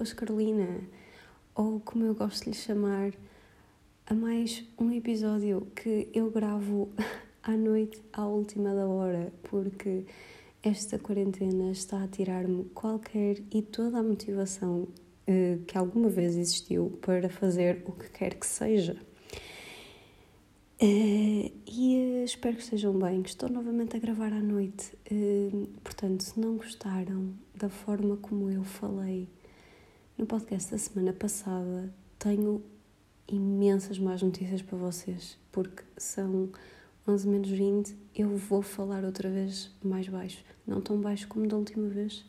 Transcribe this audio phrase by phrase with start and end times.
[0.00, 0.80] Arroz Carolina,
[1.54, 3.12] ou como eu gosto de lhe chamar,
[4.06, 6.88] a mais um episódio que eu gravo
[7.42, 10.06] à noite à última da hora, porque
[10.62, 14.88] esta quarentena está a tirar-me qualquer e toda a motivação
[15.28, 18.96] uh, que alguma vez existiu para fazer o que quer que seja.
[20.80, 23.20] Uh, e uh, espero que estejam bem.
[23.20, 24.96] Estou novamente a gravar à noite.
[25.12, 29.28] Uh, portanto, se não gostaram da forma como eu falei
[30.20, 32.62] no podcast da semana passada, tenho
[33.26, 36.50] imensas más notícias para vocês, porque são
[37.08, 37.96] 11 menos 20.
[38.14, 40.44] Eu vou falar outra vez mais baixo.
[40.66, 42.22] Não tão baixo como da última vez,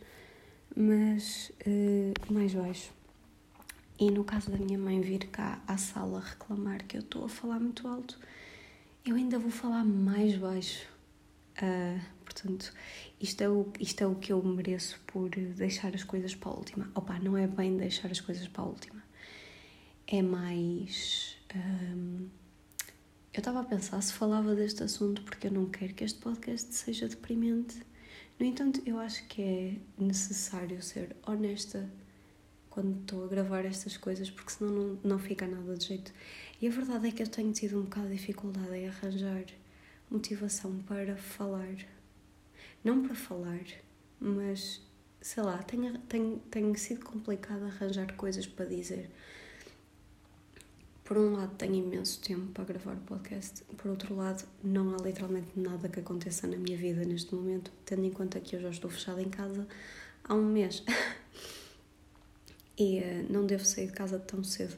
[0.74, 1.52] mas
[2.30, 2.94] mais baixo.
[4.00, 7.30] E no caso da minha mãe vir cá à sala reclamar que eu estou a
[7.30, 8.18] falar muito alto,
[9.06, 10.88] eu ainda vou falar mais baixo.
[11.62, 12.00] Uh,
[12.34, 12.74] portanto,
[13.20, 16.56] isto é, o, isto é o que eu mereço por deixar as coisas para a
[16.56, 16.90] última.
[16.96, 19.04] Opa, não é bem deixar as coisas para a última.
[20.08, 21.36] É mais.
[21.54, 22.30] Um,
[23.34, 26.74] eu estava a pensar se falava deste assunto porque eu não quero que este podcast
[26.74, 27.82] seja deprimente.
[28.40, 31.90] No entanto, eu acho que é necessário ser honesta
[32.70, 36.14] quando estou a gravar estas coisas, porque senão não, não fica nada de jeito.
[36.62, 39.46] E a verdade é que eu tenho tido um bocado de dificuldade em arranjar
[40.10, 41.76] motivação para falar.
[42.84, 43.64] Não para falar,
[44.20, 44.82] mas
[45.22, 49.10] sei lá, tem, tem, tem sido complicado arranjar coisas para dizer.
[51.04, 54.98] Por um lado, tenho imenso tempo para gravar o podcast, por outro lado, não há
[54.98, 58.70] literalmente nada que aconteça na minha vida neste momento, tendo em conta que eu já
[58.70, 59.68] estou fechada em casa
[60.24, 60.84] há um mês.
[62.80, 64.78] e uh, não devo sair de casa tão cedo,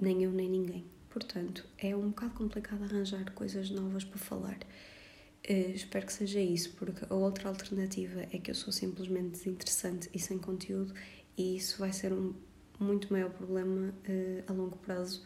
[0.00, 0.84] nem eu nem ninguém.
[1.10, 4.58] Portanto, é um bocado complicado arranjar coisas novas para falar.
[5.44, 10.10] Uh, espero que seja isso, porque a outra alternativa é que eu sou simplesmente desinteressante
[10.12, 10.92] e sem conteúdo,
[11.36, 12.34] e isso vai ser um
[12.78, 15.22] muito maior problema uh, a longo prazo.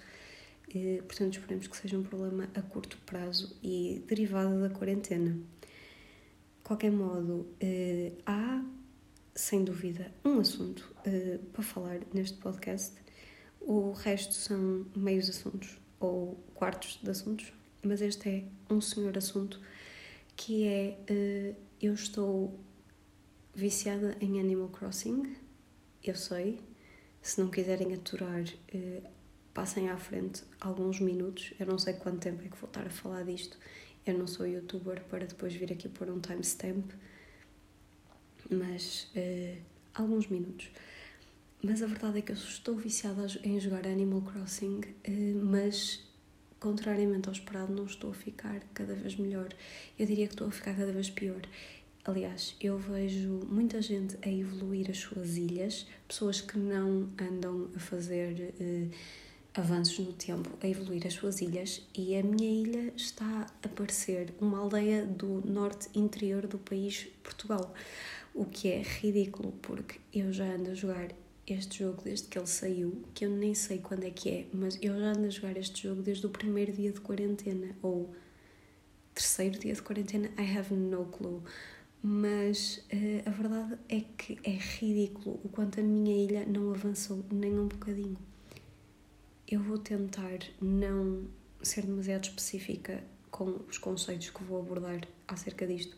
[0.68, 5.32] Uh, portanto, esperemos que seja um problema a curto prazo e derivado da quarentena.
[5.32, 7.48] De qualquer modo,
[8.24, 8.64] há
[9.34, 10.94] sem dúvida, um assunto
[11.52, 12.94] para falar neste podcast.
[13.60, 17.52] O resto são meios assuntos ou quartos de assuntos,
[17.82, 19.60] mas este é um senhor assunto
[20.44, 22.58] que é uh, eu estou
[23.54, 25.36] viciada em Animal Crossing,
[26.02, 26.58] eu sei.
[27.20, 29.02] Se não quiserem aturar, uh,
[29.54, 31.54] passem à frente alguns minutos.
[31.60, 33.56] Eu não sei quanto tempo é que vou estar a falar disto.
[34.04, 36.90] Eu não sou youtuber para depois vir aqui pôr um timestamp
[38.50, 39.56] mas uh,
[39.94, 40.68] alguns minutos.
[41.62, 44.80] Mas a verdade é que eu estou viciada em jogar Animal Crossing,
[45.40, 46.04] mas
[46.62, 49.48] contrariamente ao esperado, não estou a ficar cada vez melhor.
[49.98, 51.42] Eu diria que estou a ficar cada vez pior.
[52.04, 57.80] Aliás, eu vejo muita gente a evoluir as suas ilhas, pessoas que não andam a
[57.80, 58.90] fazer uh,
[59.54, 64.32] avanços no tempo, a evoluir as suas ilhas, e a minha ilha está a parecer
[64.40, 67.74] uma aldeia do norte interior do país Portugal
[68.34, 71.08] o que é ridículo porque eu já ando a jogar
[71.54, 74.78] este jogo desde que ele saiu, que eu nem sei quando é que é, mas
[74.82, 78.14] eu já ando a jogar este jogo desde o primeiro dia de quarentena ou
[79.14, 81.42] terceiro dia de quarentena, I have no clue.
[82.02, 87.24] Mas uh, a verdade é que é ridículo o quanto a minha ilha não avançou
[87.30, 88.18] nem um bocadinho.
[89.46, 91.26] Eu vou tentar não
[91.62, 95.96] ser demasiado específica com os conceitos que vou abordar acerca disto,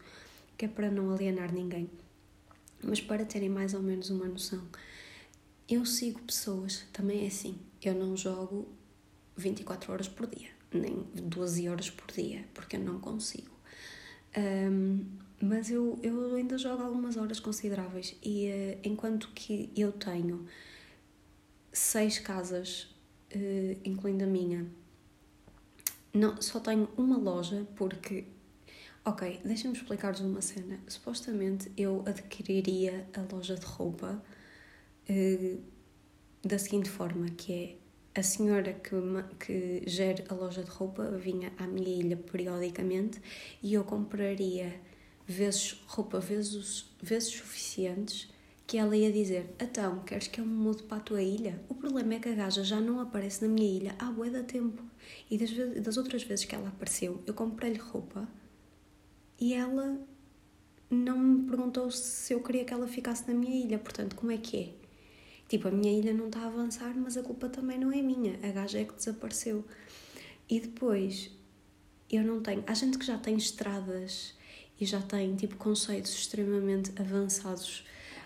[0.59, 1.89] que é para não alienar ninguém.
[2.83, 4.63] Mas para terem mais ou menos uma noção,
[5.69, 8.69] eu sigo pessoas, também é assim, eu não jogo
[9.37, 13.55] 24 horas por dia, nem 12 horas por dia, porque eu não consigo.
[14.37, 15.05] Um,
[15.41, 20.47] mas eu, eu ainda jogo algumas horas consideráveis e uh, enquanto que eu tenho
[21.73, 22.95] seis casas,
[23.35, 24.67] uh, incluindo a minha,
[26.13, 28.27] não, só tenho uma loja porque
[29.07, 30.81] Ok, deixa-me explicar-vos uma cena.
[30.89, 34.23] Supostamente eu adquiriria a loja de roupa
[35.09, 35.61] uh,
[36.45, 37.77] da seguinte forma, que é
[38.15, 38.91] a senhora que,
[39.45, 43.21] que gera a loja de roupa vinha à minha ilha periodicamente
[43.63, 44.81] e eu compraria
[45.27, 48.29] vezes roupa vezes, vezes suficientes
[48.67, 51.61] que ela ia dizer então, queres que eu me mude para a tua ilha?
[51.69, 54.43] O problema é que a gaja já não aparece na minha ilha há bué da
[54.43, 54.83] tempo
[55.31, 58.29] e das, vezes, das outras vezes que ela apareceu eu comprei-lhe roupa
[59.41, 59.99] e ela
[60.89, 64.37] não me perguntou se eu queria que ela ficasse na minha ilha, portanto, como é
[64.37, 64.84] que é?
[65.49, 68.39] Tipo, a minha ilha não está a avançar, mas a culpa também não é minha,
[68.43, 69.65] a gaja é que desapareceu.
[70.49, 71.31] E depois,
[72.11, 72.63] eu não tenho.
[72.67, 74.35] Há gente que já tem estradas
[74.81, 77.85] e já tem tipo conceitos extremamente avançados.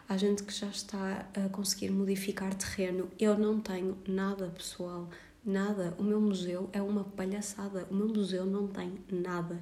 [0.09, 3.11] Há gente que já está a conseguir modificar terreno.
[3.19, 5.09] Eu não tenho nada pessoal,
[5.44, 5.94] nada.
[5.99, 7.87] O meu museu é uma palhaçada.
[7.91, 9.61] O meu museu não tem nada.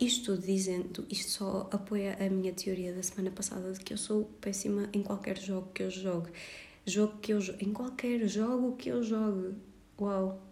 [0.00, 4.24] Isto dizendo, isto só apoia a minha teoria da semana passada de que eu sou
[4.40, 6.30] péssima em qualquer jogo que eu jogue.
[6.90, 9.54] Jogo que eu em qualquer jogo que eu jogue.
[10.00, 10.42] Uau!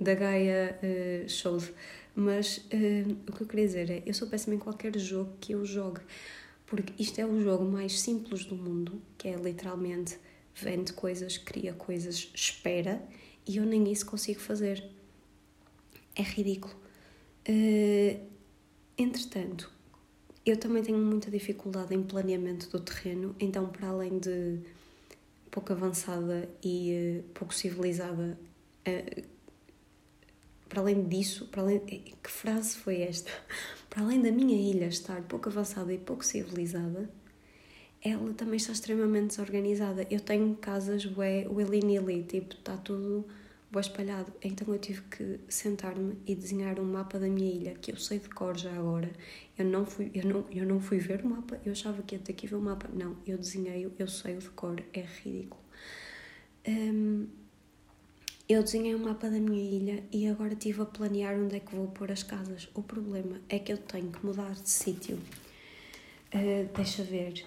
[0.00, 1.74] Da Gaia uh.
[2.14, 5.52] Mas uh, o que eu queria dizer é, eu sou péssima em qualquer jogo que
[5.52, 6.00] eu jogue,
[6.66, 10.18] porque isto é o jogo mais simples do mundo, que é literalmente
[10.54, 13.02] vende coisas, cria coisas, espera,
[13.46, 14.82] e eu nem isso consigo fazer.
[16.16, 16.74] É ridículo.
[17.48, 18.20] Uh,
[18.98, 19.70] entretanto,
[20.44, 24.60] eu também tenho muita dificuldade em planeamento do terreno, então, para além de
[25.50, 28.38] pouco avançada e uh, pouco civilizada,
[28.86, 29.22] uh,
[30.68, 33.30] para além disso, para além, que frase foi esta?
[33.90, 37.10] Para além da minha ilha estar pouco avançada e pouco civilizada,
[38.00, 40.06] ela também está extremamente desorganizada.
[40.08, 43.26] Eu tenho casas bué willy-nilly, tipo, está tudo
[43.70, 44.32] bué espalhado.
[44.42, 48.18] Então eu tive que sentar-me e desenhar um mapa da minha ilha, que eu sei
[48.18, 49.10] de cor já agora.
[49.56, 52.20] Eu não fui, eu não, eu não fui ver o mapa, eu achava que ia
[52.20, 52.88] ter que ver o mapa.
[52.92, 55.62] Não, eu desenhei, eu sei de cor, é ridículo.
[56.66, 57.28] Um,
[58.48, 61.74] eu desenhei um mapa da minha ilha e agora estive a planear onde é que
[61.74, 62.68] vou pôr as casas.
[62.74, 65.16] O problema é que eu tenho que mudar de sítio.
[66.34, 67.44] Uh, deixa ver.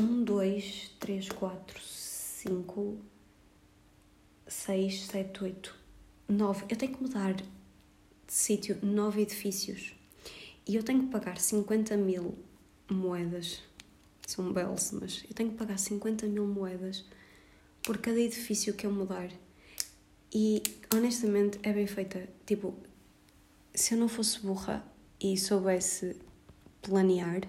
[0.00, 2.96] Um, dois, três, quatro, cinco,
[4.52, 5.74] seis, sete, oito,
[6.28, 6.64] nove.
[6.68, 7.44] Eu tenho que mudar de
[8.28, 9.94] sítio nove edifícios.
[10.66, 12.36] E eu tenho que pagar 50 mil
[12.88, 13.62] moedas.
[14.26, 17.04] São belos, mas eu tenho que pagar 50 mil moedas
[17.82, 19.30] por cada edifício que eu mudar.
[20.32, 20.62] E
[20.94, 22.28] honestamente é bem feita.
[22.46, 22.74] Tipo,
[23.74, 24.84] se eu não fosse burra
[25.20, 26.16] e soubesse
[26.82, 27.42] planear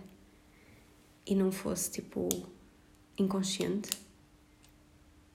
[1.25, 2.27] e não fosse tipo
[3.17, 3.89] inconsciente,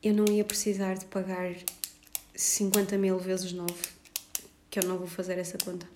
[0.03, 1.55] eu não ia precisar de pagar
[2.35, 3.73] 50 mil vezes 9,
[4.71, 5.89] que eu não vou fazer essa conta.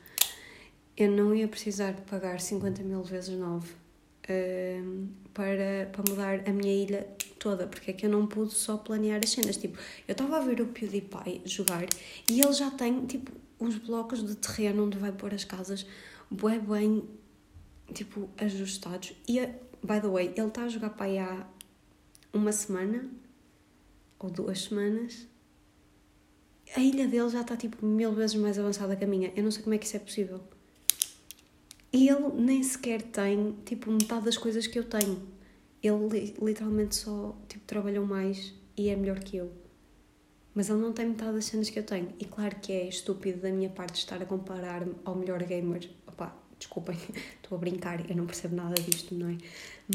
[0.96, 3.72] Eu não ia precisar de pagar 50 mil vezes 9 uh,
[4.28, 7.08] hum, para, para mudar a minha ilha
[7.38, 9.56] toda, porque é que eu não pude só planear as cenas.
[9.56, 11.84] Tipo, eu estava a ver o PewDiePie jogar
[12.28, 15.87] e ele já tem, tipo, uns blocos de terreno onde vai pôr as casas
[16.28, 17.04] bem, bem,
[17.94, 19.12] tipo, ajustados.
[19.28, 19.38] E,
[19.82, 21.46] by the way, ele está a jogar para aí há
[22.32, 23.08] uma semana
[24.23, 25.27] ou duas semanas.
[26.77, 29.33] A ilha dele já está, tipo, mil vezes mais avançada que a minha.
[29.37, 30.41] Eu não sei como é que isso é possível.
[31.93, 35.21] E ele nem sequer tem, tipo, metade das coisas que eu tenho
[35.83, 39.53] ele literalmente só tipo, trabalhou mais e é melhor que eu.
[40.55, 42.13] Mas ele não tem metade das cenas que eu tenho.
[42.21, 45.91] E claro que é estúpido da minha parte estar a comparar-me ao melhor gamer.
[46.07, 46.97] Opá, desculpem,
[47.43, 49.39] estou a brincar, eu não percebo nada disto, não é?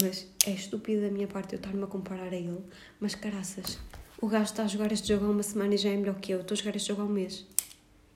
[0.02, 2.62] Mas é estúpido da minha parte eu estar-me a comparar a ele.
[3.00, 3.80] Mas caraças,
[4.22, 6.31] o gajo está a jogar este jogo há uma semana e já é melhor que
[6.31, 6.42] eu.
[6.42, 7.46] Estou a jogar este jogo há um mês.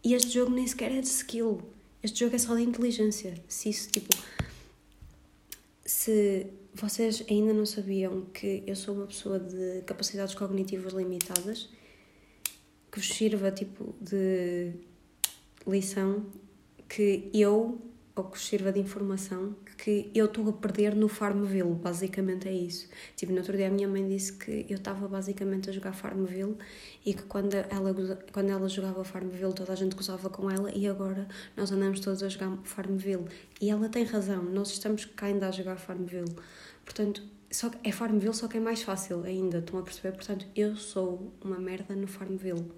[0.04, 1.62] E este jogo nem sequer é de skill.
[2.02, 3.36] Este jogo é só de inteligência.
[3.48, 4.10] Se isso, tipo.
[5.86, 11.70] Se vocês ainda não sabiam que eu sou uma pessoa de capacidades cognitivas limitadas,
[12.92, 14.74] que vos sirva tipo de
[15.68, 16.26] lição
[16.90, 17.80] que eu,
[18.16, 22.54] ou que vos sirva de informação, que eu estou a perder no Farmville, basicamente é
[22.54, 22.88] isso.
[23.16, 26.56] Tipo, no outro dia a minha mãe disse que eu estava basicamente a jogar Farmville
[27.04, 30.88] e que quando ela, quando ela jogava Farmville toda a gente gozava com ela e
[30.88, 33.26] agora nós andamos todos a jogar Farmville.
[33.60, 36.36] E ela tem razão, nós estamos cá ainda a jogar Farmville.
[36.86, 40.16] Portanto, só é Farmville, só que é mais fácil ainda, estão a perceber?
[40.16, 42.72] Portanto, eu sou uma merda no Farmville.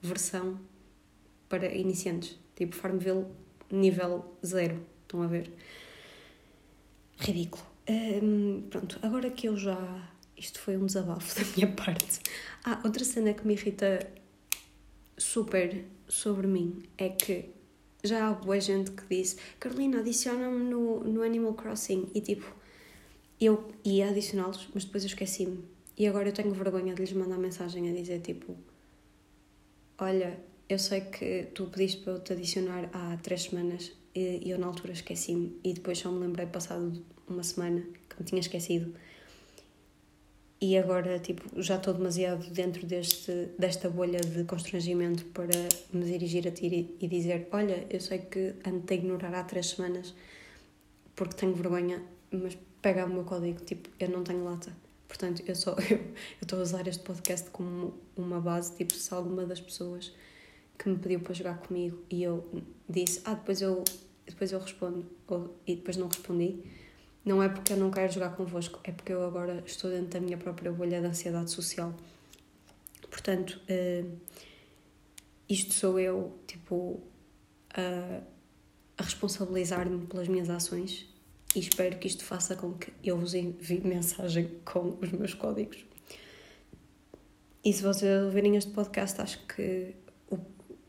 [0.00, 0.58] Versão
[1.50, 2.38] para iniciantes.
[2.56, 3.26] Tipo, Farmville
[3.70, 4.80] nível zero.
[5.02, 5.52] Estão a ver?
[7.20, 7.62] Ridículo.
[7.88, 10.10] Um, pronto, agora que eu já.
[10.36, 12.20] Isto foi um desabafo da minha parte.
[12.64, 14.10] Ah, outra cena que me irrita
[15.18, 17.50] super sobre mim é que
[18.02, 22.54] já há boa gente que disse Carolina, adiciona-me no, no Animal Crossing e tipo,
[23.38, 25.62] eu ia adicioná-los, mas depois eu esqueci-me.
[25.98, 28.56] E agora eu tenho vergonha de lhes mandar mensagem a dizer tipo:
[29.98, 34.58] Olha, eu sei que tu pediste para eu te adicionar há três semanas e eu
[34.58, 35.56] na altura esqueci-me.
[35.62, 38.92] E depois só me lembrei passado uma semana que me tinha esquecido.
[40.60, 45.56] E agora tipo já estou demasiado dentro deste desta bolha de constrangimento para
[45.90, 49.70] me dirigir a ti e dizer olha eu sei que ando a ignorar há três
[49.70, 50.14] semanas
[51.16, 54.70] porque tenho vergonha mas pega o meu código tipo eu não tenho lata.
[55.08, 55.98] Portanto eu só eu
[56.42, 60.12] estou a usar este podcast como uma base tipo se alguma das pessoas
[60.76, 62.44] que me pediu para jogar comigo e eu
[62.90, 63.84] disse ah depois eu
[64.26, 66.62] depois eu respondo ou, e depois não respondi,
[67.24, 70.20] não é porque eu não quero jogar convosco, é porque eu agora estou dentro da
[70.20, 71.94] minha própria bolha de ansiedade social.
[73.10, 74.18] Portanto, uh,
[75.48, 77.02] isto sou eu, tipo,
[77.74, 78.20] a,
[78.96, 81.06] a responsabilizar-me pelas minhas ações
[81.54, 85.84] e espero que isto faça com que eu vos envie mensagem com os meus códigos.
[87.62, 89.94] E se vocês ouvirem este podcast, acho que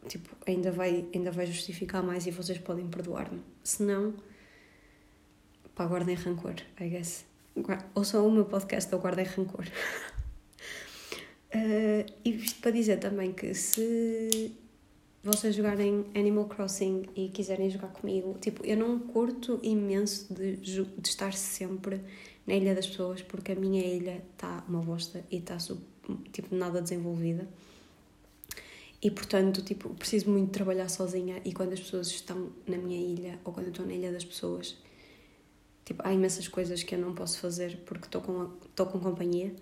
[0.07, 3.41] tipo, ainda, vai, ainda vai justificar mais e vocês podem perdoar-me.
[3.63, 4.13] Se não,
[5.75, 7.25] pá, guardem rancor, I guess.
[7.93, 9.65] Ouçam o meu podcast ou guardem rancor.
[11.53, 14.55] uh, e isto para dizer também que se
[15.23, 20.87] vocês jogarem Animal Crossing e quiserem jogar comigo, tipo, eu não curto imenso de, de
[21.03, 22.01] estar sempre
[22.47, 25.57] na Ilha das Pessoas porque a minha ilha está uma bosta e está
[26.31, 27.47] tipo nada desenvolvida.
[29.01, 33.39] E portanto, tipo, preciso muito trabalhar sozinha e quando as pessoas estão na minha ilha
[33.43, 34.77] ou quando eu estou na ilha das pessoas,
[35.83, 39.55] tipo, há imensas coisas que eu não posso fazer porque estou com, estou com companhia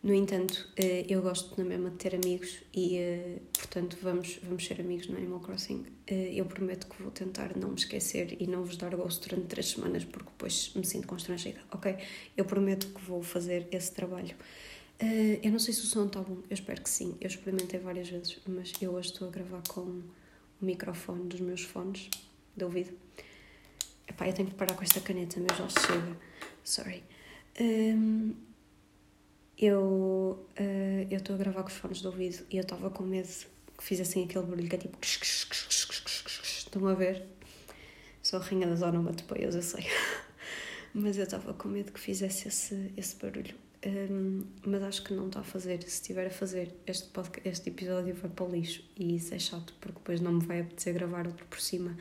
[0.00, 4.64] no entanto, eh, eu gosto na mesma de ter amigos e, eh, portanto, vamos, vamos
[4.64, 5.84] ser amigos no Animal Crossing.
[6.06, 9.48] Eh, eu prometo que vou tentar não me esquecer e não vos dar gosto durante
[9.48, 11.96] três semanas porque depois me sinto constrangida, ok?
[12.36, 14.36] Eu prometo que vou fazer esse trabalho.
[15.00, 17.16] Eu não sei se o som está bom, eu espero que sim.
[17.20, 20.04] Eu experimentei várias vezes, mas eu hoje estou a gravar com o
[20.60, 22.10] microfone dos meus fones
[22.56, 22.92] de ouvido.
[24.08, 26.16] Epá, eu tenho que parar com esta caneta, mas já chega.
[26.64, 27.04] Sorry.
[27.60, 28.34] Um,
[29.58, 33.02] eu uh, eu estou a gravar com os fones de ouvido e eu estava com
[33.02, 33.28] medo
[33.76, 37.26] que fizessem aquele barulho que é tipo estão a ver
[38.22, 39.84] sou a rainha das onomatopeias eu sei
[40.94, 45.28] mas eu estava com medo que fizesse esse, esse barulho um, mas acho que não
[45.28, 45.82] está a fazer.
[45.82, 48.84] Se estiver a fazer este, podcast, este episódio vai para o lixo.
[48.96, 51.96] E isso é chato porque depois não me vai apetecer gravar outro por cima.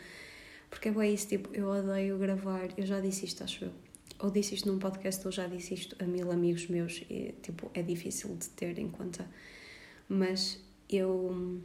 [0.70, 3.72] Porque é bem isso, tipo, eu odeio gravar, eu já disse isto, acho eu.
[4.20, 7.04] Ou disse isto num podcast ou já disse isto a mil amigos meus.
[7.10, 9.30] E tipo é difícil de ter em conta.
[10.10, 11.62] Mas eu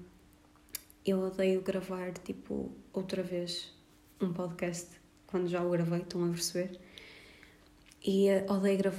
[1.05, 3.73] eu odeio gravar tipo outra vez
[4.21, 4.89] um podcast
[5.27, 6.79] quando já o gravei estão a perceber
[8.05, 8.93] e eh, odeio gra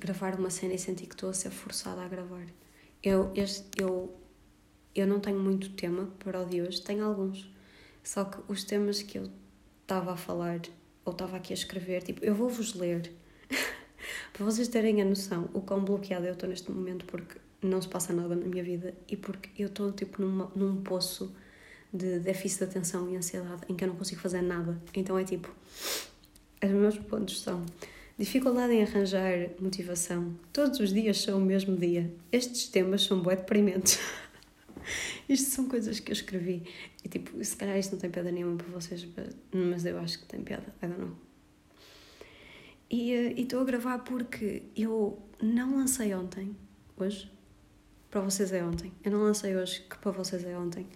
[0.00, 2.46] gravar uma cena e sentir que estou a ser forçada a gravar.
[3.02, 4.14] Eu este, eu
[4.94, 7.50] eu não tenho muito tema para o de hoje tenho alguns.
[8.02, 9.28] Só que os temas que eu
[9.82, 10.60] estava a falar
[11.04, 13.12] ou estava aqui a escrever, tipo, eu vou-vos ler.
[14.32, 17.88] Para vocês terem a noção o quão bloqueada eu estou neste momento porque não se
[17.88, 21.34] passa nada na minha vida e porque eu estou tipo numa, num poço
[21.92, 24.80] de déficit de atenção e ansiedade em que eu não consigo fazer nada.
[24.94, 25.54] Então é tipo,
[26.62, 27.64] os meus pontos são
[28.18, 30.34] dificuldade em arranjar motivação.
[30.52, 32.12] Todos os dias são o mesmo dia.
[32.32, 33.98] Estes temas são bué deprimentes.
[35.28, 36.62] Isto são coisas que eu escrevi.
[37.04, 39.06] E tipo, se calhar isto não tem piada nenhuma para vocês,
[39.52, 40.72] mas eu acho que tem piada.
[40.82, 41.16] I don't know.
[42.88, 46.56] E eh, estou a gravar porque eu não lancei ontem,
[46.96, 47.30] hoje.
[48.10, 48.92] Para vocês é ontem.
[49.04, 50.86] Eu não lancei hoje, que para vocês é ontem.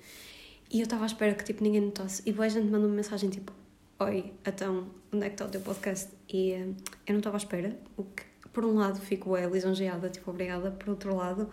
[0.71, 2.23] E eu estava à espera que tipo, ninguém notasse.
[2.25, 3.53] E boa gente mandou uma mensagem tipo:
[4.03, 6.09] Oi, então, onde é que está o teu podcast?
[6.27, 6.75] E uh,
[7.07, 7.79] eu não estava à espera.
[7.99, 10.71] O que, por um lado, fico é, lisonjeada, tipo, obrigada.
[10.71, 11.51] Por outro lado,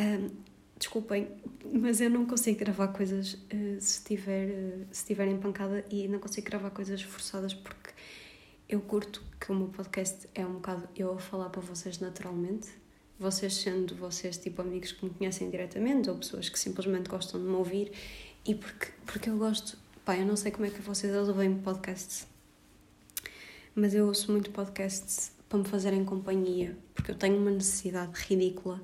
[0.00, 0.30] um,
[0.78, 1.32] desculpem,
[1.64, 6.06] mas eu não consigo gravar coisas uh, se, tiver, uh, se tiver em pancada e
[6.06, 7.90] não consigo gravar coisas forçadas porque
[8.68, 12.68] eu curto que o meu podcast é um bocado eu a falar para vocês naturalmente,
[13.18, 17.48] vocês sendo vocês tipo amigos que me conhecem diretamente ou pessoas que simplesmente gostam de
[17.48, 17.90] me ouvir
[18.46, 22.26] e porque, porque eu gosto, pá, eu não sei como é que vocês ouvem podcasts,
[23.74, 28.82] mas eu ouço muito podcasts para me fazerem companhia, porque eu tenho uma necessidade ridícula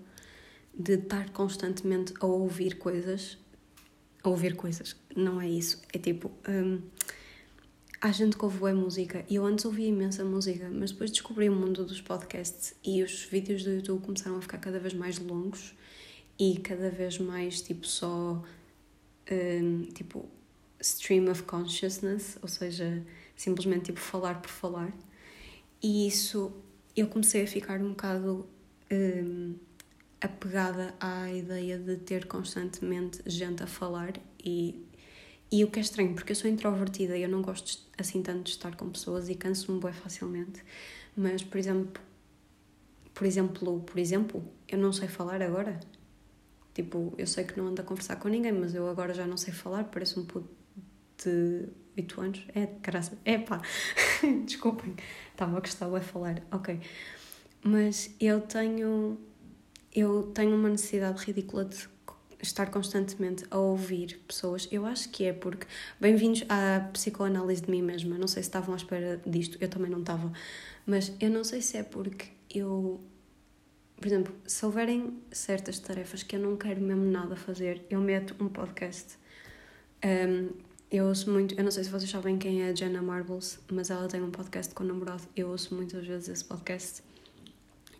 [0.75, 3.39] de estar constantemente a ouvir coisas.
[4.23, 5.81] A ouvir coisas, não é isso.
[5.93, 6.31] É tipo.
[6.49, 6.81] Hum,
[8.01, 11.55] há gente que ouve música e eu antes ouvia imensa música, mas depois descobri o
[11.55, 15.75] mundo dos podcasts e os vídeos do YouTube começaram a ficar cada vez mais longos
[16.39, 18.43] e cada vez mais tipo só.
[19.31, 20.29] Hum, tipo
[20.81, 23.05] stream of consciousness, ou seja,
[23.37, 24.93] simplesmente tipo falar por falar.
[25.83, 26.53] E isso
[26.97, 28.47] eu comecei a ficar um bocado.
[28.93, 29.55] Hum,
[30.21, 34.13] apegada à ideia de ter constantemente gente a falar
[34.45, 34.87] e,
[35.51, 38.45] e o que é estranho, porque eu sou introvertida e eu não gosto assim tanto
[38.45, 40.63] de estar com pessoas e canso-me bem facilmente,
[41.17, 42.03] mas por exemplo,
[43.15, 45.81] por exemplo, por exemplo, eu não sei falar agora.
[46.73, 49.37] Tipo, eu sei que não ando a conversar com ninguém, mas eu agora já não
[49.37, 50.49] sei falar, parece um puto
[51.25, 52.47] de 8 anos.
[52.55, 53.61] É, caralho, é pá,
[54.45, 54.95] desculpem,
[55.31, 56.81] estava a gostar de falar, ok.
[57.63, 59.19] Mas eu tenho
[59.95, 61.89] eu tenho uma necessidade ridícula de
[62.43, 65.67] estar constantemente a ouvir pessoas, eu acho que é porque.
[66.01, 68.17] Bem-vindos à psicoanálise de mim mesma.
[68.17, 70.33] Não sei se estavam à espera disto, eu também não estava.
[70.87, 73.01] Mas eu não sei se é porque eu.
[73.97, 78.35] Por exemplo, se houverem certas tarefas que eu não quero mesmo nada fazer, eu meto
[78.41, 79.19] um podcast.
[80.03, 80.49] Um,
[80.91, 83.91] eu ouço muito, eu não sei se vocês sabem quem é a Jenna Marbles, mas
[83.91, 85.23] ela tem um podcast com o namorado.
[85.37, 87.03] Eu ouço muitas vezes esse podcast.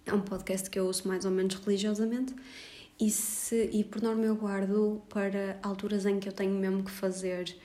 [0.05, 2.35] É um podcast que eu ouço mais ou menos religiosamente
[2.99, 6.91] e, se, e por norma eu guardo para alturas em que eu tenho mesmo que
[6.91, 7.57] fazer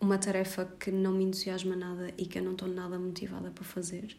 [0.00, 3.64] uma tarefa que não me entusiasma nada e que eu não estou nada motivada para
[3.64, 4.16] fazer.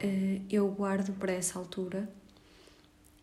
[0.00, 2.10] Eh, eu guardo para essa altura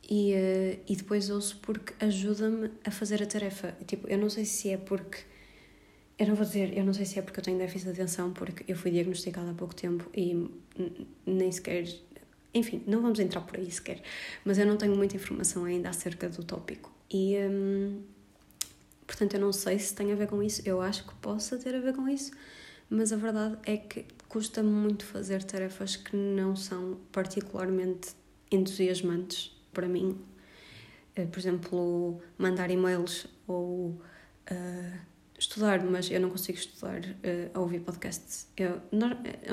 [0.10, 3.76] e, eh, e depois ouço porque ajuda-me a fazer a tarefa.
[3.86, 5.18] Tipo, eu não sei se é porque
[6.20, 8.34] eu não vou dizer, eu não sei se é porque eu tenho déficit de atenção,
[8.34, 10.50] porque eu fui diagnosticada há pouco tempo e
[11.26, 11.88] nem sequer.
[12.54, 14.02] Enfim, não vamos entrar por aí sequer,
[14.44, 16.92] mas eu não tenho muita informação ainda acerca do tópico.
[17.12, 17.38] E.
[17.38, 18.02] Hum,
[19.06, 21.76] portanto, eu não sei se tem a ver com isso, eu acho que possa ter
[21.76, 22.32] a ver com isso,
[22.90, 28.10] mas a verdade é que custa muito fazer tarefas que não são particularmente
[28.52, 30.18] entusiasmantes para mim.
[31.16, 34.02] Eh, por exemplo, mandar e-mails ou.
[34.50, 38.48] Uh, estudar, mas eu não consigo estudar uh, a ouvir podcasts.
[38.58, 38.82] Eu,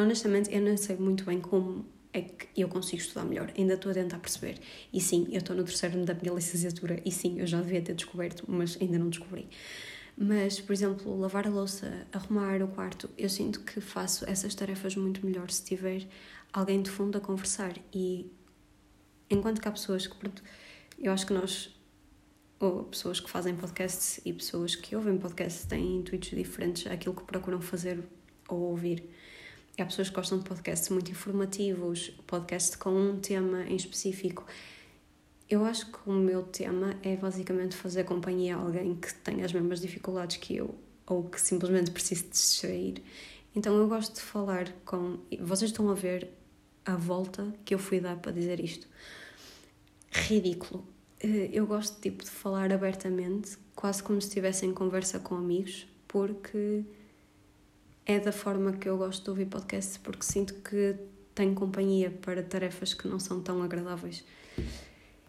[0.01, 3.53] honestamente, eu não sei muito bem como é que eu consigo estudar melhor.
[3.57, 4.59] Ainda estou a tentar perceber.
[4.93, 7.83] E sim, eu estou no terceiro ano da minha licenciatura e sim, eu já devia
[7.83, 9.49] ter descoberto, mas ainda não descobri.
[10.17, 14.95] Mas, por exemplo, lavar a louça, arrumar o quarto, eu sinto que faço essas tarefas
[14.95, 16.07] muito melhor se tiver
[16.53, 17.75] alguém de fundo a conversar.
[17.93, 18.31] E
[19.29, 20.41] enquanto que há pessoas que, pronto,
[20.99, 21.74] eu acho que nós
[22.61, 27.25] ou pessoas que fazem podcasts e pessoas que ouvem podcasts têm intuitos diferentes àquilo que
[27.25, 28.03] procuram fazer
[28.49, 29.09] ou ouvir.
[29.79, 34.47] Há pessoas que gostam de podcasts muito informativos, podcasts com um tema em específico.
[35.51, 39.53] Eu acho que o meu tema é basicamente fazer companhia a alguém que tenha as
[39.53, 40.75] mesmas dificuldades que eu
[41.07, 43.03] ou que simplesmente precise distrair.
[43.55, 45.19] Então eu gosto de falar com.
[45.41, 46.29] Vocês estão a ver
[46.85, 48.87] a volta que eu fui dar para dizer isto.
[50.11, 55.87] Ridículo eu gosto tipo de falar abertamente, quase como se estivesse em conversa com amigos,
[56.07, 56.85] porque
[58.07, 60.97] é da forma que eu gosto de ouvir podcasts, porque sinto que
[61.35, 64.25] tenho companhia para tarefas que não são tão agradáveis.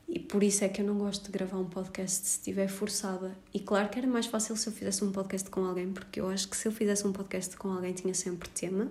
[0.07, 3.35] E por isso é que eu não gosto de gravar um podcast se estiver forçada.
[3.53, 6.29] E claro que era mais fácil se eu fizesse um podcast com alguém, porque eu
[6.29, 8.87] acho que se eu fizesse um podcast com alguém tinha sempre tema.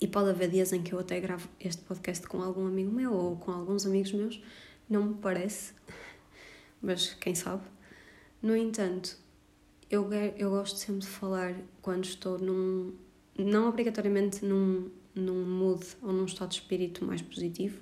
[0.00, 3.12] E pode haver dias em que eu até gravo este podcast com algum amigo meu
[3.12, 4.40] ou com alguns amigos meus
[4.90, 5.72] não me parece,
[6.82, 7.62] mas quem sabe.
[8.42, 9.16] No entanto,
[9.88, 12.92] eu, eu gosto sempre de falar quando estou num.
[13.38, 17.80] não obrigatoriamente num, num mood ou num estado de espírito mais positivo,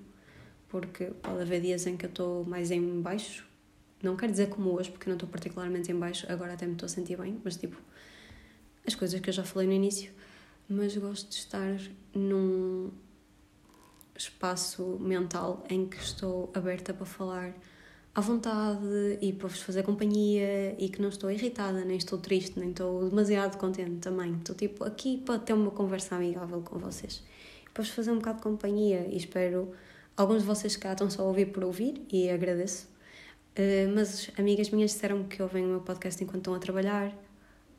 [0.68, 3.46] porque pode haver dias em que eu estou mais em baixo.
[4.02, 6.86] Não quero dizer como hoje, porque não estou particularmente em baixo, agora até me estou
[6.86, 7.76] a sentir bem, mas tipo,
[8.86, 10.12] as coisas que eu já falei no início.
[10.68, 11.80] Mas gosto de estar
[12.14, 12.90] num,
[14.18, 17.54] espaço mental em que estou aberta para falar
[18.14, 22.58] à vontade e para vos fazer companhia e que não estou irritada, nem estou triste,
[22.58, 24.34] nem estou demasiado contente também.
[24.34, 27.22] Estou tipo aqui para ter uma conversa amigável com vocês.
[27.72, 29.72] Para vos fazer um bocado de companhia e espero
[30.16, 32.88] alguns de vocês cá estão só a ouvir por ouvir e agradeço.
[33.56, 37.16] Uh, mas amigas minhas disseram que ouvem o meu podcast enquanto estão a trabalhar,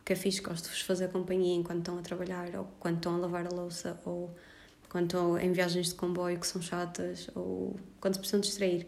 [0.05, 3.15] que é fixe, gosto de vos fazer companhia enquanto estão a trabalhar ou quando estão
[3.15, 4.33] a lavar a louça ou
[4.89, 8.87] quando estão em viagens de comboio que são chatas ou quando se precisam distrair.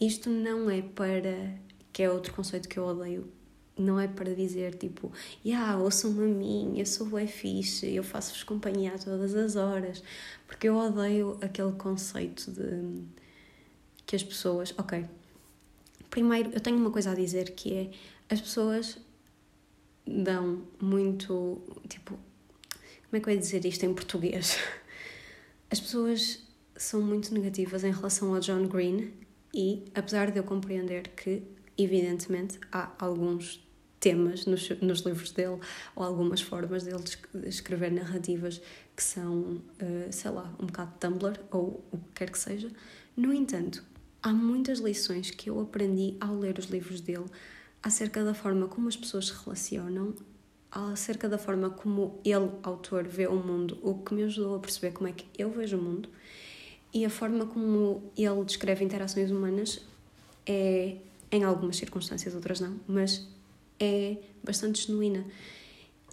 [0.00, 1.54] Isto não é para,
[1.92, 3.30] que é outro conceito que eu odeio,
[3.78, 5.12] não é para dizer tipo,
[5.44, 10.02] yeah, ouçam-me a mim, eu sou bem fixe, eu faço-vos companhia a todas as horas,
[10.46, 13.04] porque eu odeio aquele conceito de
[14.06, 14.74] que as pessoas.
[14.78, 15.04] Ok,
[16.08, 17.90] primeiro eu tenho uma coisa a dizer que é
[18.34, 18.98] as pessoas
[20.06, 21.60] dão muito.
[21.88, 22.18] Tipo,
[23.08, 24.56] como é que eu ia dizer isto em português?
[25.70, 26.42] As pessoas
[26.76, 29.12] são muito negativas em relação ao John Green
[29.52, 31.42] e, apesar de eu compreender que,
[31.76, 33.66] evidentemente, há alguns
[33.98, 35.58] temas nos, nos livros dele
[35.96, 38.60] ou algumas formas dele de escrever narrativas
[38.94, 42.70] que são, uh, sei lá, um bocado Tumblr ou o que quer que seja.
[43.16, 43.82] No entanto,
[44.22, 47.26] há muitas lições que eu aprendi ao ler os livros dele
[47.82, 50.14] acerca da forma como as pessoas se relacionam,
[50.70, 54.92] acerca da forma como ele, autor, vê o mundo, o que me ajudou a perceber
[54.92, 56.08] como é que eu vejo o mundo
[56.92, 59.80] e a forma como ele descreve interações humanas
[60.46, 60.96] é,
[61.30, 63.26] em algumas circunstâncias, outras não, mas
[63.78, 65.24] é bastante genuína.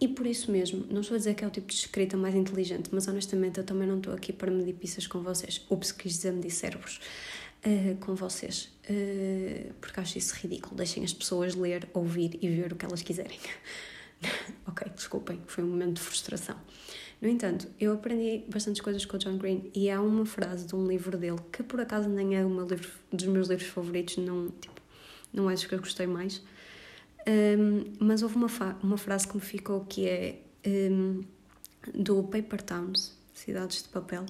[0.01, 2.35] E por isso mesmo, não estou a dizer que é o tipo de escrita mais
[2.35, 5.65] inteligente, mas honestamente eu também não estou aqui para medir pizzas com vocês.
[5.69, 6.99] Ups, quis dizer medir cérebros.
[7.65, 10.75] uh, com vocês, uh, porque acho isso ridículo.
[10.75, 13.39] Deixem as pessoas ler, ouvir e ver o que elas quiserem.
[14.67, 16.55] ok, desculpem, foi um momento de frustração.
[17.21, 20.75] No entanto, eu aprendi bastantes coisas com o John Green e há uma frase de
[20.75, 24.81] um livro dele que por acaso nem é um dos meus livros favoritos, não, tipo,
[25.31, 26.41] não dos que eu gostei mais,
[27.25, 28.47] um, mas houve uma,
[28.81, 31.23] uma frase que me ficou que é um,
[31.93, 34.25] do Paper Towns, Cidades de Papel,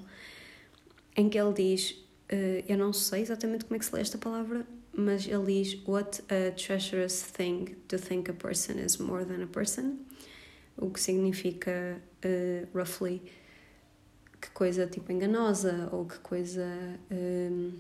[1.15, 1.91] em que ele diz,
[2.31, 5.81] uh, eu não sei exatamente como é que se lê esta palavra, mas ele diz
[5.85, 9.97] What a treacherous thing to think a person is more than a person,
[10.77, 13.21] o que significa, uh, roughly,
[14.39, 16.65] que coisa tipo enganosa ou que coisa.
[17.11, 17.71] Um,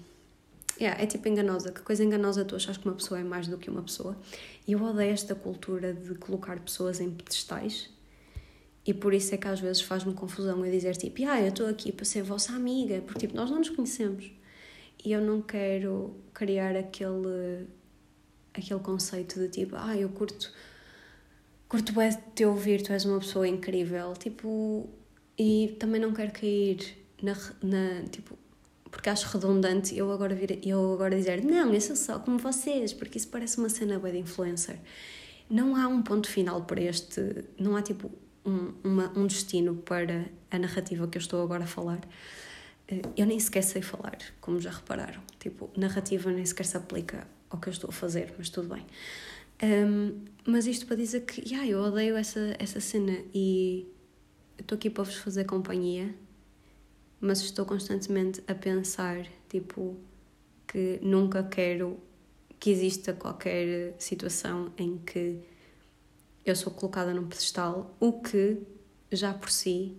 [0.79, 3.57] yeah, é tipo enganosa, que coisa enganosa tu achas que uma pessoa é mais do
[3.57, 4.17] que uma pessoa.
[4.67, 7.93] E eu odeio esta cultura de colocar pessoas em pedestais
[8.85, 11.67] e por isso é que às vezes faz-me confusão eu dizer tipo, ah, eu estou
[11.67, 14.29] aqui para ser vossa amiga, porque tipo, nós não nos conhecemos.
[15.03, 17.67] E eu não quero criar aquele,
[18.53, 20.51] aquele conceito de tipo, ah, eu curto,
[21.67, 24.13] curto é te ouvir, tu és uma pessoa incrível.
[24.13, 24.89] Tipo,
[25.37, 28.37] e também não quero cair na, na tipo,
[28.89, 32.93] porque acho redundante eu agora, vir, eu agora dizer, não, eu sou só como vocês,
[32.93, 34.79] porque isso parece uma cena bem de influencer.
[35.49, 38.11] Não há um ponto final para este, não há tipo
[38.45, 42.01] um, uma, um destino para a narrativa que eu estou agora a falar.
[43.15, 45.21] Eu nem sequer sei falar, como já repararam.
[45.39, 48.85] Tipo, narrativa nem sequer se aplica ao que eu estou a fazer, mas tudo bem.
[49.63, 53.87] Um, mas isto para dizer que, yeah, eu odeio essa, essa cena e
[54.57, 56.13] estou aqui para vos fazer companhia,
[57.21, 59.97] mas estou constantemente a pensar, tipo,
[60.67, 61.99] que nunca quero
[62.59, 65.41] que exista qualquer situação em que
[66.45, 68.61] eu sou colocada num pedestal, o que
[69.11, 69.97] já por si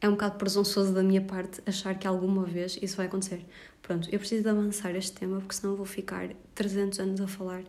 [0.00, 3.44] é um bocado presunçoso da minha parte achar que alguma vez isso vai acontecer.
[3.82, 7.64] Pronto, eu preciso de avançar este tema porque senão vou ficar 300 anos a falar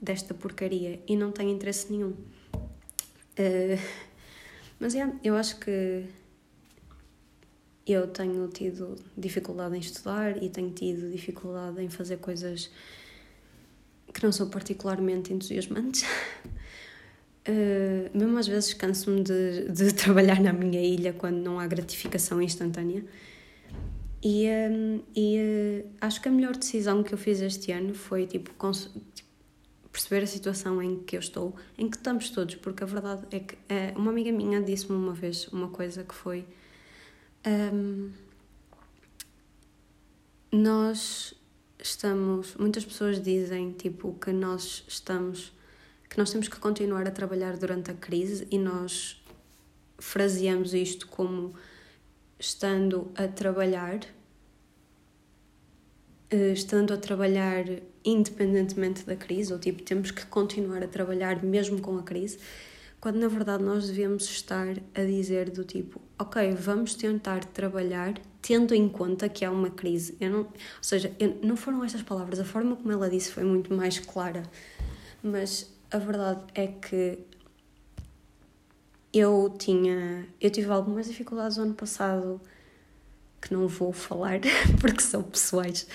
[0.00, 2.14] desta porcaria e não tenho interesse nenhum.
[3.38, 3.78] Uh,
[4.80, 6.04] mas é, eu acho que
[7.86, 12.70] eu tenho tido dificuldade em estudar e tenho tido dificuldade em fazer coisas
[14.12, 16.04] que não são particularmente entusiasmantes.
[17.48, 22.42] Uh, mesmo às vezes canso-me de, de trabalhar na minha ilha quando não há gratificação
[22.42, 23.02] instantânea.
[24.22, 27.94] E, um, eh, e uh, acho que a melhor decisão que eu fiz este ano
[27.94, 28.50] foi tipo,
[29.14, 29.30] tipo,
[29.90, 33.40] perceber a situação em que eu estou, em que estamos todos, porque a verdade é
[33.40, 36.44] que uh, uma amiga minha disse-me uma vez uma coisa que foi.
[37.46, 38.10] Um,
[40.52, 41.32] nós
[41.78, 42.54] estamos.
[42.56, 45.52] Muitas pessoas dizem tipo que nós estamos
[46.08, 49.22] que nós temos que continuar a trabalhar durante a crise e nós
[49.98, 51.54] fraseamos isto como
[52.38, 54.00] estando a trabalhar,
[56.30, 57.64] eh, estando a trabalhar
[58.04, 62.38] independentemente da crise, ou tipo, temos que continuar a trabalhar mesmo com a crise,
[63.00, 68.74] quando na verdade nós devemos estar a dizer do tipo, ok, vamos tentar trabalhar tendo
[68.74, 70.16] em conta que há uma crise.
[70.20, 70.48] Eu não, ou
[70.82, 74.42] seja, eu, não foram estas palavras, a forma como ela disse foi muito mais clara,
[75.22, 77.18] mas a verdade é que
[79.12, 80.26] eu tinha.
[80.40, 82.40] Eu tive algumas dificuldades no ano passado
[83.40, 84.40] que não vou falar
[84.80, 85.86] porque são pessoais,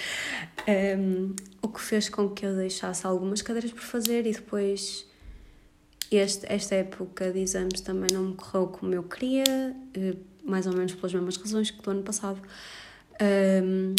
[0.98, 5.06] um, o que fez com que eu deixasse algumas cadeiras por fazer e depois
[6.10, 9.44] este, esta época de exames também não me correu como eu queria,
[9.94, 12.42] eh, mais ou menos pelas mesmas razões que do ano passado.
[13.22, 13.96] Um,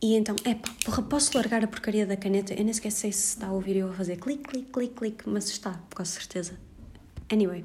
[0.00, 2.54] e então, é pá, porra, posso largar a porcaria da caneta?
[2.54, 5.28] Eu nem sequer sei se está a ouvir eu a fazer clique, clique, clique, clique,
[5.28, 6.58] mas está, com certeza.
[7.30, 7.64] Anyway.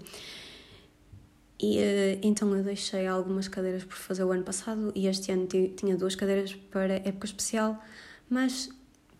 [1.61, 5.47] E uh, então eu deixei algumas cadeiras por fazer o ano passado e este ano
[5.47, 7.81] tinha duas cadeiras para época especial,
[8.29, 8.69] mas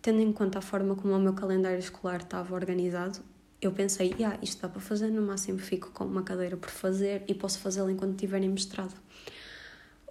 [0.02, 3.20] tendo em conta a forma como o meu calendário escolar estava organizado,
[3.62, 7.24] eu pensei, ah, isto dá para fazer, no máximo fico com uma cadeira por fazer
[7.28, 8.94] e posso fazê-la enquanto estiver em mestrado.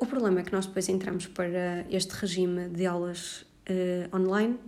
[0.03, 4.59] O problema é que nós depois entramos para este regime de aulas uh, online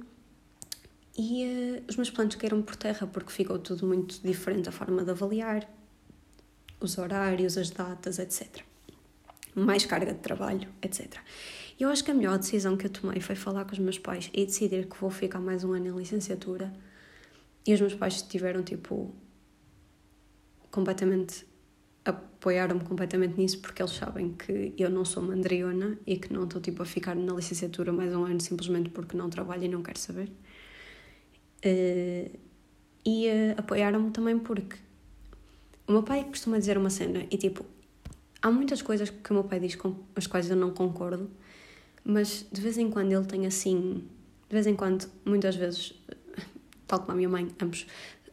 [1.19, 5.03] e uh, os meus planos caíram por terra porque ficou tudo muito diferente a forma
[5.03, 5.69] de avaliar,
[6.79, 8.63] os horários, as datas, etc.
[9.57, 11.17] Mais carga de trabalho, etc.
[11.81, 13.99] E eu acho que a melhor decisão que eu tomei foi falar com os meus
[13.99, 16.73] pais e decidir que vou ficar mais um ano em licenciatura.
[17.67, 19.13] E os meus pais tiveram tipo
[20.71, 21.45] completamente
[22.05, 26.61] apoiaram-me completamente nisso porque eles sabem que eu não sou mandriona e que não estou
[26.61, 29.99] tipo a ficar na licenciatura mais um ano simplesmente porque não trabalho e não quero
[29.99, 30.31] saber.
[31.65, 32.31] Uh,
[33.07, 34.77] e uh, apoiaram-me também porque
[35.87, 37.65] o meu pai costuma dizer uma cena e tipo,
[38.43, 41.31] há muitas coisas que o meu pai diz com as quais eu não concordo,
[42.05, 44.05] mas de vez em quando ele tem assim,
[44.49, 45.95] de vez em quando, muitas vezes,
[46.87, 47.87] tal como a minha mãe, ambos,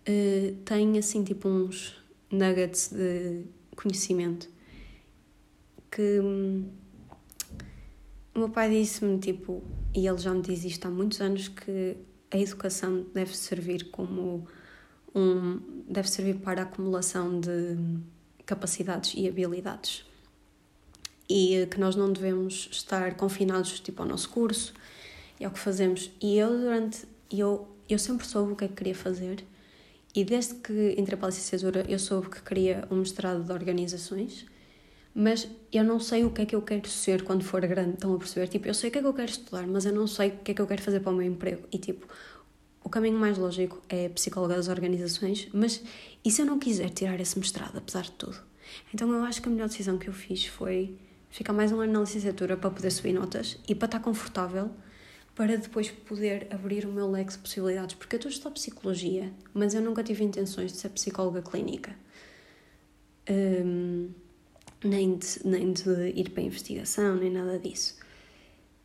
[0.08, 1.96] uh, tem assim tipo uns
[2.30, 4.50] nuggets de conhecimento
[5.92, 6.70] que hum,
[8.34, 9.62] o meu pai disse-me tipo,
[9.94, 11.98] e ele já me diz isto há muitos anos, que
[12.32, 14.48] a educação deve servir como
[15.14, 17.78] um deve servir para a acumulação de
[18.46, 20.06] capacidades e habilidades.
[21.30, 24.74] E que nós não devemos estar confinados tipo ao nosso curso
[25.40, 26.10] e ao que fazemos.
[26.22, 29.44] E eu durante eu eu sempre soube o que é que queria fazer
[30.16, 34.46] e desde que entrei para a licenciatura eu soube que queria um mestrado de organizações
[35.14, 38.14] mas eu não sei o que é que eu quero ser quando for grande, estão
[38.16, 38.48] a perceber?
[38.48, 40.38] Tipo, eu sei o que é que eu quero estudar, mas eu não sei o
[40.38, 41.68] que é que eu quero fazer para o meu emprego.
[41.72, 42.08] E tipo,
[42.84, 45.84] o caminho mais lógico é psicóloga das organizações, mas
[46.24, 48.38] e se eu não quiser tirar esse mestrado, apesar de tudo?
[48.94, 50.98] Então eu acho que a melhor decisão que eu fiz foi
[51.30, 54.72] ficar mais um ano na licenciatura para poder subir notas e para estar confortável
[55.42, 59.74] para depois poder abrir o meu leque de possibilidades, porque eu estou a psicologia, mas
[59.74, 61.96] eu nunca tive intenções de ser psicóloga clínica.
[63.28, 64.12] Um,
[64.84, 67.98] nem de, nem de ir para a investigação, nem nada disso.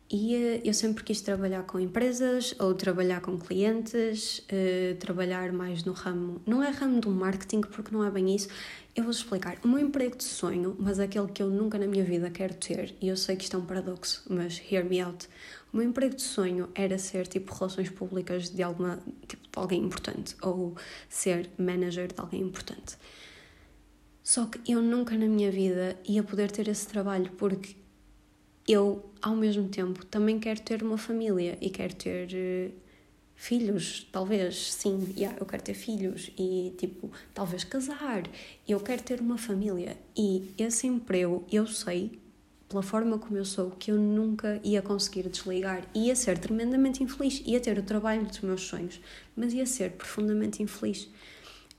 [0.09, 5.83] E uh, eu sempre quis trabalhar com empresas ou trabalhar com clientes, uh, trabalhar mais
[5.83, 6.41] no ramo.
[6.43, 8.47] Não é ramo do marketing, porque não é bem isso.
[8.95, 9.59] Eu vou explicar.
[9.63, 12.95] O meu emprego de sonho, mas aquele que eu nunca na minha vida quero ter,
[12.99, 15.27] e eu sei que isto é um paradoxo, mas hear me out.
[15.71, 19.83] O meu emprego de sonho era ser tipo relações públicas de alguma tipo de alguém
[19.83, 20.75] importante ou
[21.09, 22.97] ser manager de alguém importante.
[24.23, 27.75] Só que eu nunca na minha vida ia poder ter esse trabalho porque
[28.67, 32.73] eu, ao mesmo tempo, também quero ter uma família e quero ter uh,
[33.33, 38.23] filhos, talvez, sim, yeah, eu quero ter filhos e, tipo, talvez casar.
[38.67, 42.19] Eu quero ter uma família e esse emprego, eu sei,
[42.67, 45.83] pela forma como eu sou, que eu nunca ia conseguir desligar.
[45.95, 48.99] Ia ser tremendamente infeliz, ia ter o trabalho dos meus sonhos,
[49.35, 51.09] mas ia ser profundamente infeliz.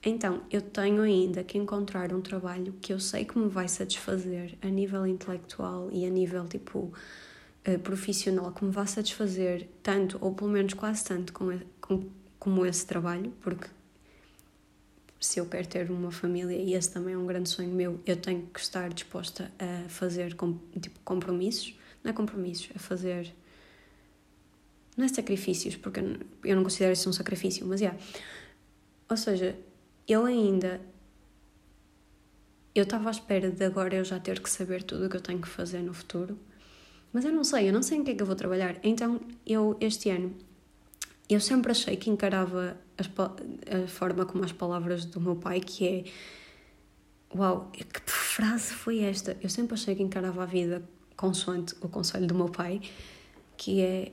[0.03, 4.57] Então, eu tenho ainda que encontrar um trabalho que eu sei que me vai satisfazer
[4.63, 6.93] a nível intelectual e a nível tipo
[7.67, 11.61] uh, profissional, que me vai satisfazer tanto, ou pelo menos quase tanto, como,
[12.39, 13.67] como esse trabalho, porque
[15.21, 18.17] se eu quero ter uma família, e esse também é um grande sonho meu, eu
[18.17, 20.37] tenho que estar disposta a fazer
[20.81, 23.35] tipo, compromissos, não é compromissos, a fazer.
[24.97, 26.01] Não é sacrifícios, porque
[26.45, 27.87] eu não considero isso um sacrifício, mas é.
[27.87, 28.05] Yeah.
[29.11, 29.57] Ou seja,
[30.07, 30.81] eu ainda.
[32.75, 35.21] Eu estava à espera de agora eu já ter que saber tudo o que eu
[35.21, 36.39] tenho que fazer no futuro,
[37.13, 38.79] mas eu não sei, eu não sei em que é que eu vou trabalhar.
[38.85, 40.37] Então, eu, este ano,
[41.29, 45.87] eu sempre achei que encarava as, a forma como as palavras do meu pai, que
[45.87, 46.05] é.
[47.37, 49.37] Uau, que frase foi esta?
[49.43, 50.83] Eu sempre achei que encarava a vida
[51.15, 52.81] consoante o conselho do meu pai,
[53.57, 54.13] que é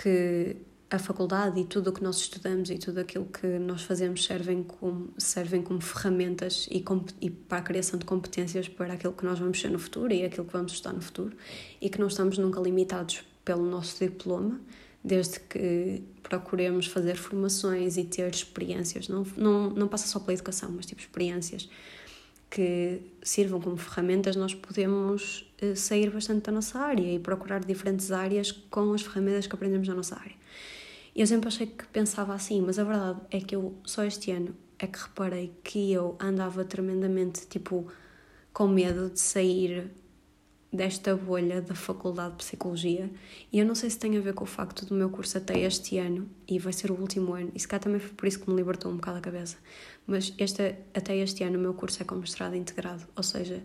[0.00, 0.56] que
[0.90, 4.62] a faculdade e tudo o que nós estudamos e tudo aquilo que nós fazemos servem
[4.62, 6.82] como, servem como ferramentas e,
[7.20, 10.24] e, para a criação de competências para aquilo que nós vamos ser no futuro e
[10.24, 11.36] aquilo que vamos estudar no futuro
[11.80, 14.60] e que não estamos nunca limitados pelo nosso diploma,
[15.08, 19.08] desde que procuremos fazer formações e ter experiências.
[19.08, 21.68] Não, não, não passa só pela educação, mas tipo experiências
[22.50, 28.10] que sirvam como ferramentas, nós podemos eh, sair bastante da nossa área e procurar diferentes
[28.10, 30.36] áreas com as ferramentas que aprendemos na nossa área.
[31.14, 34.54] Eu sempre achei que pensava assim, mas a verdade é que eu só este ano
[34.78, 37.86] é que reparei que eu andava tremendamente tipo
[38.52, 39.90] com medo de sair
[40.72, 43.10] desta bolha da Faculdade de Psicologia.
[43.52, 45.58] E eu não sei se tem a ver com o facto do meu curso até
[45.60, 48.40] este ano e vai ser o último ano e se cá também foi por isso
[48.40, 49.56] que me libertou um bocado a cabeça.
[50.06, 53.64] Mas este, até este ano o meu curso é com mestrado integrado ou seja,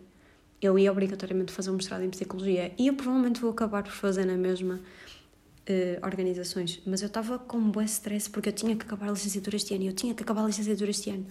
[0.61, 2.73] eu ia obrigatoriamente fazer um mestrado em Psicologia.
[2.77, 7.57] E eu provavelmente vou acabar por fazer na mesma uh, organizações, mas eu estava com
[7.57, 10.13] um bom stress porque eu tinha que acabar a licenciatura este ano e eu tinha
[10.13, 11.25] que acabar a licenciatura este ano.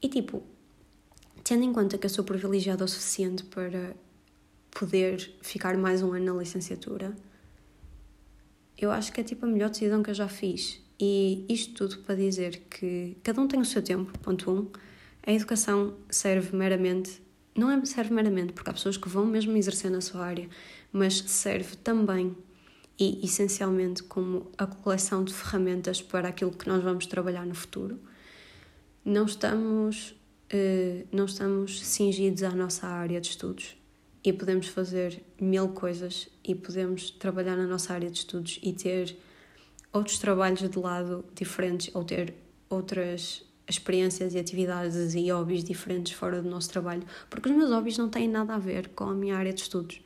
[0.00, 0.44] E tipo,
[1.42, 3.96] tendo em conta que eu sou privilegiada o suficiente para
[4.70, 7.14] poder ficar mais um ano na licenciatura,
[8.76, 10.80] eu acho que é tipo a melhor decisão que eu já fiz.
[11.00, 14.70] E isto tudo para dizer que cada um tem o seu tempo, ponto um.
[15.26, 17.20] A educação serve meramente,
[17.56, 20.48] não é serve meramente, porque há pessoas que vão mesmo exercer na sua área,
[20.92, 22.36] mas serve também
[22.98, 28.00] e essencialmente como a coleção de ferramentas para aquilo que nós vamos trabalhar no futuro.
[29.04, 30.10] Não estamos,
[30.52, 33.77] uh, não estamos cingidos à nossa área de estudos
[34.24, 39.16] e podemos fazer mil coisas e podemos trabalhar na nossa área de estudos e ter
[39.92, 42.34] outros trabalhos de lado diferentes ou ter
[42.68, 47.98] outras experiências e atividades e hobbies diferentes fora do nosso trabalho, porque os meus hobbies
[47.98, 50.00] não têm nada a ver com a minha área de estudos.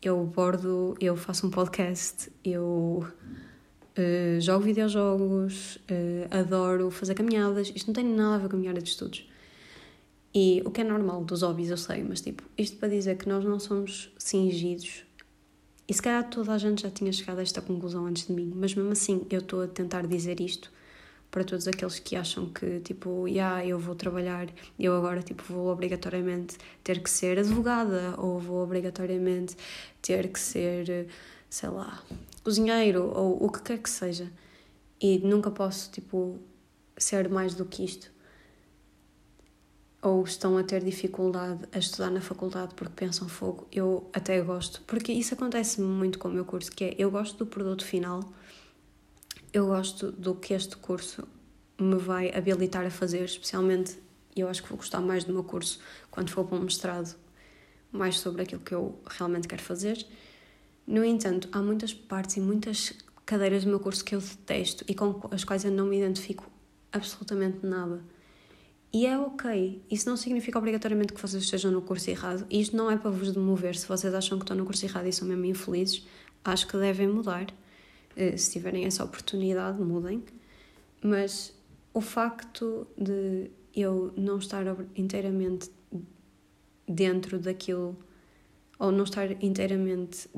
[0.00, 3.06] Eu bordo, eu faço um podcast, eu
[3.98, 7.72] uh, jogo videojogos, uh, adoro fazer caminhadas.
[7.74, 9.26] Isto não tem nada a ver com a minha área de estudos.
[10.34, 13.28] E o que é normal dos hobbies, eu sei, mas tipo, isto para dizer que
[13.28, 15.04] nós não somos cingidos.
[15.86, 18.52] E se calhar toda a gente já tinha chegado a esta conclusão antes de mim,
[18.56, 20.72] mas mesmo assim eu estou a tentar dizer isto
[21.30, 25.68] para todos aqueles que acham que tipo, yeah, eu vou trabalhar, eu agora tipo vou
[25.68, 29.56] obrigatoriamente ter que ser advogada ou vou obrigatoriamente
[30.00, 31.08] ter que ser,
[31.50, 32.02] sei lá,
[32.42, 34.32] cozinheiro ou o que quer que seja.
[35.00, 36.38] E nunca posso tipo
[36.96, 38.13] ser mais do que isto
[40.04, 44.82] ou estão a ter dificuldade a estudar na faculdade porque pensam fogo, eu até gosto,
[44.86, 48.20] porque isso acontece muito com o meu curso, que é eu gosto do produto final,
[49.50, 51.26] eu gosto do que este curso
[51.80, 53.98] me vai habilitar a fazer, especialmente
[54.36, 57.16] eu acho que vou gostar mais do meu curso quando for para um mestrado,
[57.90, 60.06] mais sobre aquilo que eu realmente quero fazer.
[60.86, 62.92] No entanto, há muitas partes e muitas
[63.24, 66.44] cadeiras do meu curso que eu detesto e com as quais eu não me identifico
[66.92, 68.02] absolutamente nada.
[68.94, 69.82] E é ok.
[69.90, 72.46] Isso não significa obrigatoriamente que vocês estejam no curso errado.
[72.48, 73.74] Isto não é para vos demover.
[73.74, 76.06] Se vocês acham que estão no curso errado e são mesmo infelizes,
[76.44, 77.48] acho que devem mudar.
[78.16, 80.22] Eh, se tiverem essa oportunidade, mudem.
[81.02, 81.52] Mas
[81.92, 85.68] o facto de eu não estar inteiramente
[86.86, 87.96] dentro daquilo,
[88.78, 90.28] ou não estar inteiramente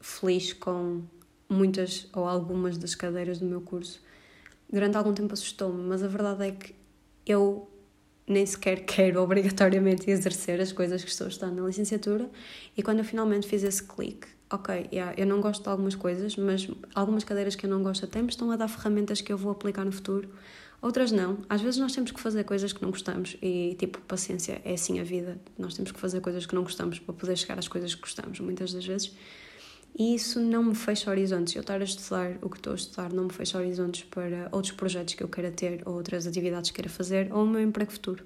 [0.00, 1.02] feliz com
[1.48, 4.00] muitas ou algumas das cadeiras do meu curso,
[4.72, 6.74] durante algum tempo assustou-me, mas a verdade é que
[7.26, 7.68] eu
[8.28, 12.28] nem sequer quero obrigatoriamente exercer as coisas que estou a na licenciatura.
[12.76, 16.36] E quando eu finalmente fiz esse clique, ok, yeah, eu não gosto de algumas coisas,
[16.36, 19.36] mas algumas cadeiras que eu não gosto até me estão a dar ferramentas que eu
[19.36, 20.28] vou aplicar no futuro.
[20.80, 21.38] Outras não.
[21.48, 25.00] Às vezes nós temos que fazer coisas que não gostamos e, tipo, paciência, é assim
[25.00, 25.36] a vida.
[25.58, 28.38] Nós temos que fazer coisas que não gostamos para poder chegar às coisas que gostamos,
[28.38, 29.12] muitas das vezes.
[29.96, 31.54] E isso não me fecha horizontes.
[31.54, 34.72] Eu estar a estudar o que estou a estudar não me fecha horizontes para outros
[34.72, 37.90] projetos que eu queira ter, ou outras atividades que queira fazer, ou o meu emprego
[37.90, 38.24] futuro.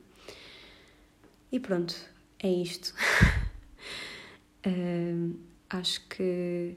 [1.50, 1.94] E pronto,
[2.38, 2.94] é isto.
[4.66, 5.36] uh,
[5.70, 6.76] acho que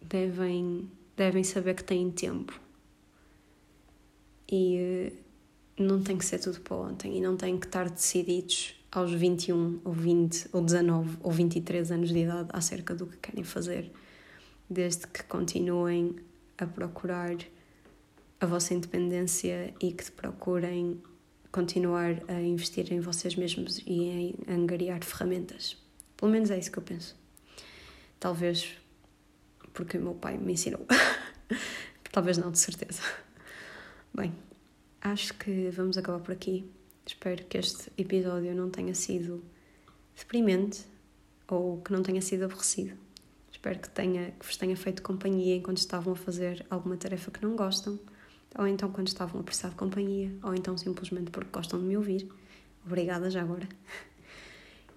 [0.00, 2.60] devem, devem saber que têm tempo.
[4.50, 5.10] E
[5.78, 9.12] uh, não tem que ser tudo para ontem, e não têm que estar decididos aos
[9.12, 13.90] 21 ou 20 ou 19 ou 23 anos de idade acerca do que querem fazer,
[14.70, 16.14] desde que continuem
[16.56, 17.36] a procurar
[18.40, 21.02] a vossa independência e que procurem
[21.50, 25.76] continuar a investir em vocês mesmos e em angariar ferramentas.
[26.16, 27.16] Pelo menos é isso que eu penso.
[28.20, 28.76] Talvez
[29.72, 30.86] porque o meu pai me ensinou.
[32.12, 33.02] Talvez não, de certeza.
[34.14, 34.32] Bem,
[35.00, 36.64] acho que vamos acabar por aqui.
[37.06, 39.44] Espero que este episódio não tenha sido
[40.16, 40.84] deprimente
[41.46, 42.96] ou que não tenha sido aborrecido.
[43.52, 47.42] Espero que, tenha, que vos tenha feito companhia enquanto estavam a fazer alguma tarefa que
[47.42, 47.98] não gostam,
[48.58, 51.96] ou então quando estavam a precisar de companhia, ou então simplesmente porque gostam de me
[51.96, 52.28] ouvir.
[52.84, 53.68] Obrigada já agora.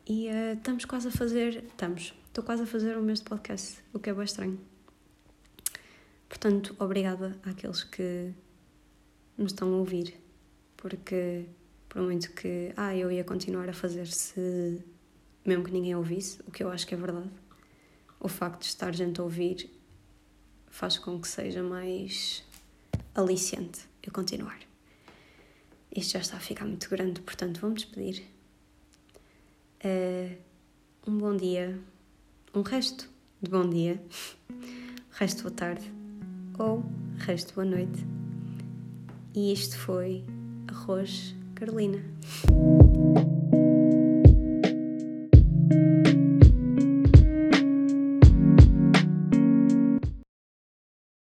[0.09, 1.65] E uh, estamos quase a fazer.
[1.65, 2.13] Estamos.
[2.27, 4.57] Estou quase a fazer um mês de podcast, o que é bem estranho.
[6.29, 8.31] Portanto, obrigada àqueles que
[9.37, 10.17] me estão a ouvir,
[10.77, 11.45] porque
[11.89, 14.84] por muito que ah, eu ia continuar a fazer se
[15.47, 17.30] mesmo que ninguém ouvisse, o que eu acho que é verdade.
[18.19, 19.69] O facto de estar gente a ouvir
[20.67, 22.43] faz com que seja mais
[23.15, 24.60] aliciante eu continuar.
[25.95, 28.23] Isto já está a ficar muito grande, portanto vou-me despedir.
[29.84, 30.36] Uh,
[31.08, 31.80] um bom dia,
[32.54, 33.10] um resto
[33.41, 34.02] de bom dia,
[35.12, 35.91] resto boa tarde
[36.60, 36.84] ou
[37.19, 38.06] resto boa noite.
[39.34, 40.26] E isto foi
[40.67, 41.97] Arroz Carolina.